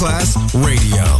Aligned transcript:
Class 0.00 0.34
Radio. 0.54 1.19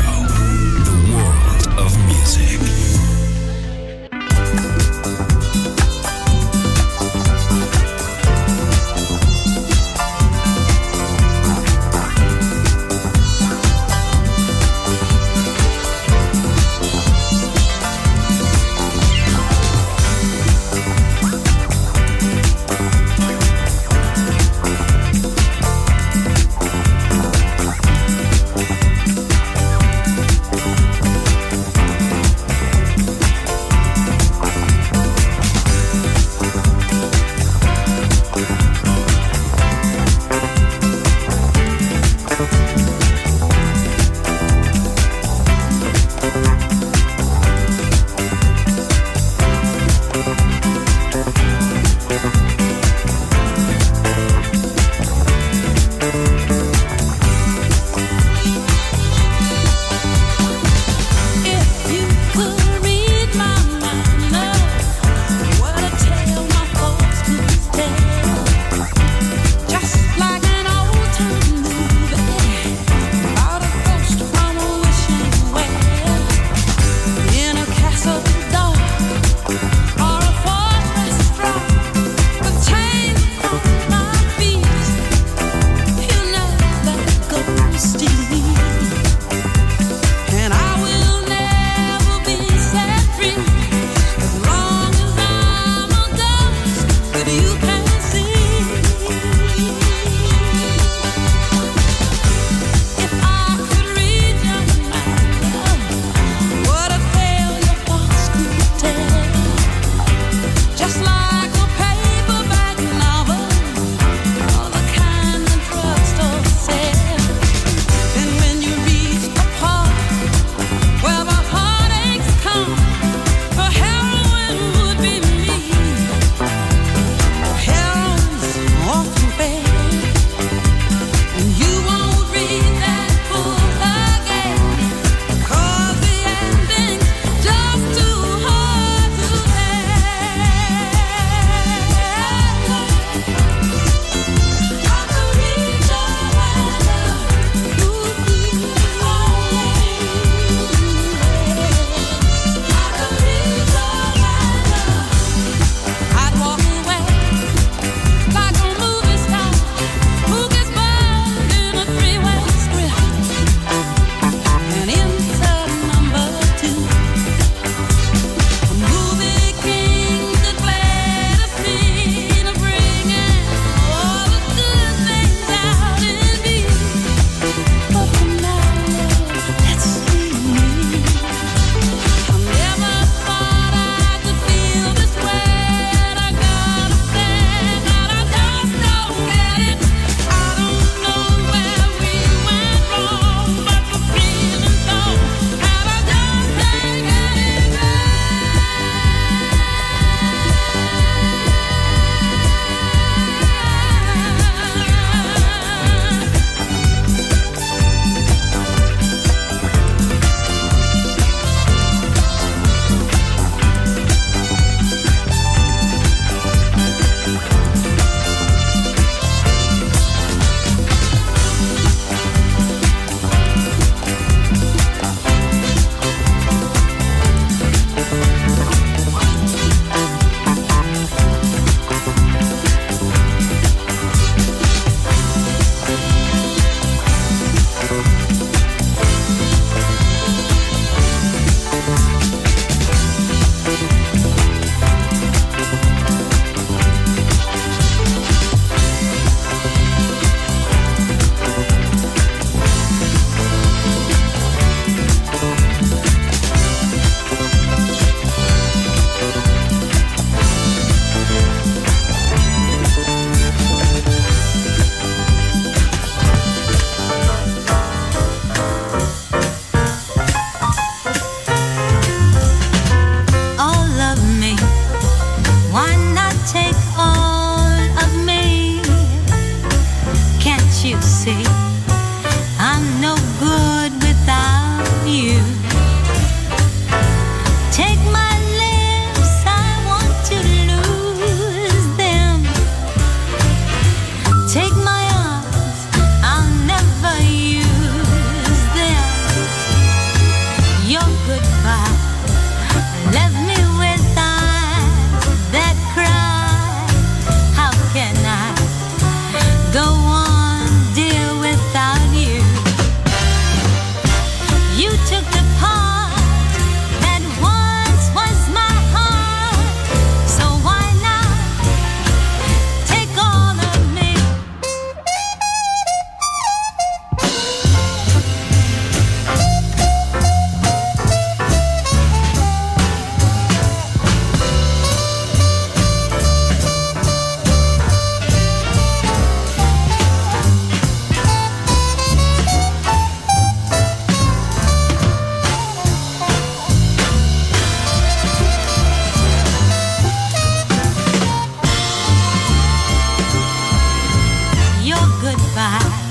goodbye. 355.21 356.10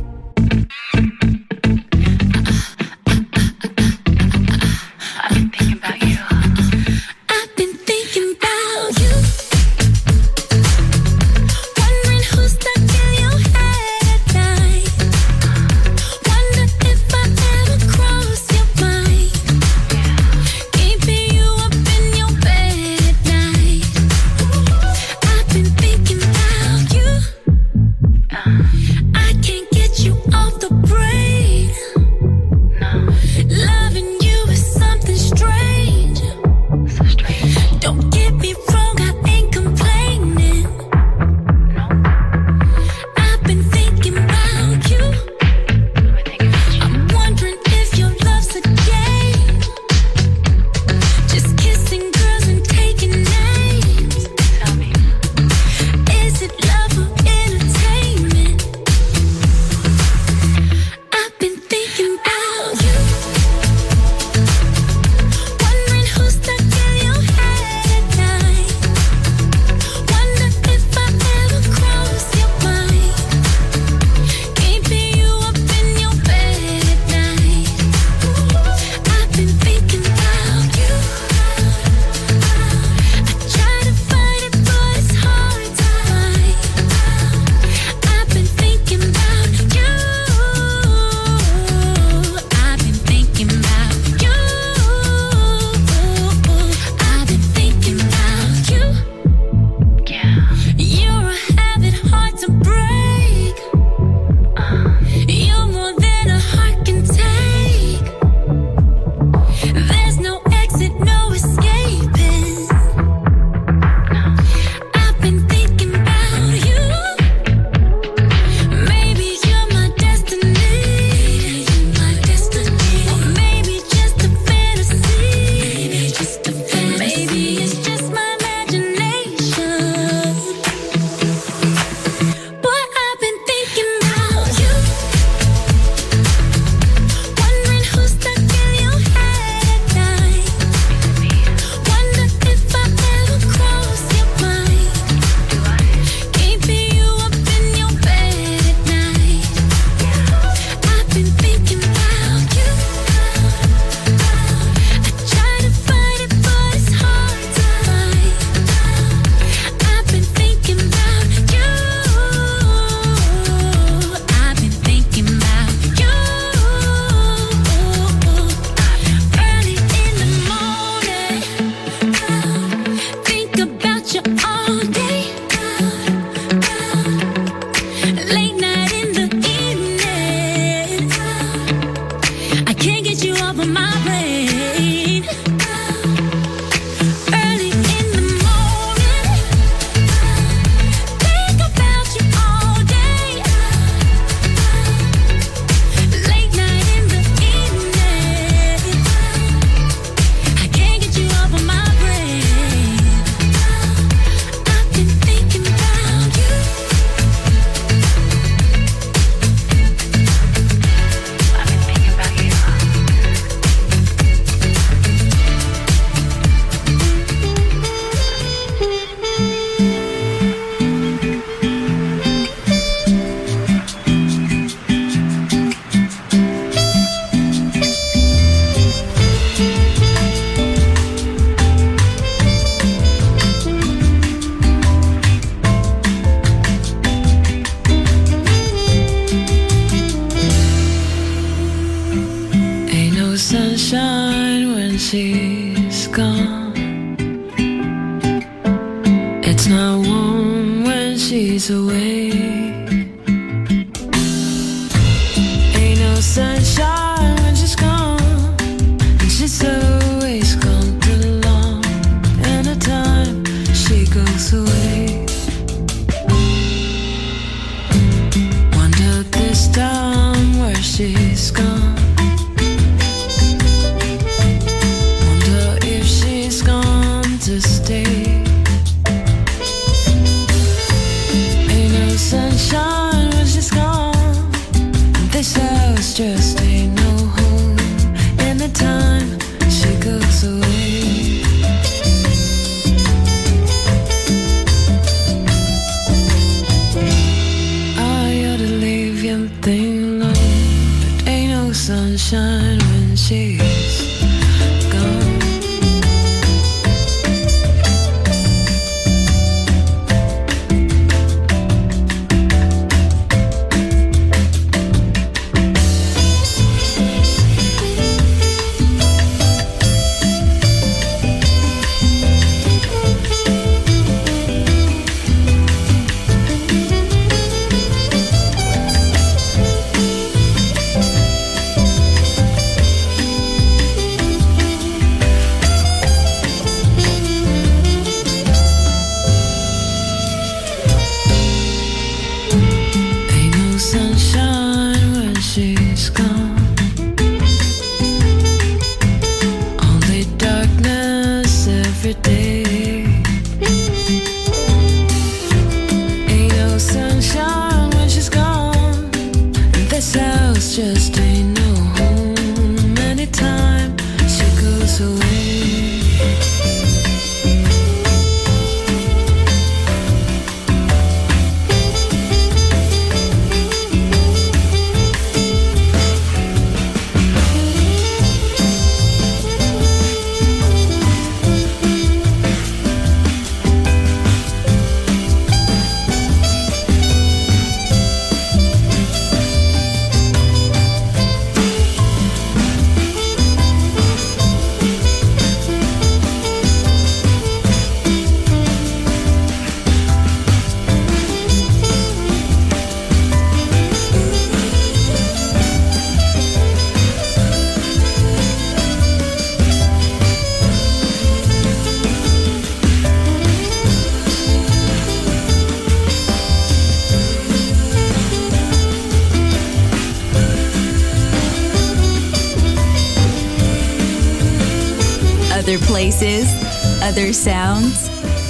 心。 270.91 271.30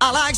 I 0.00 0.12
like 0.12 0.37